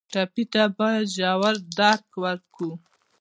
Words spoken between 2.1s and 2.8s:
وکړو.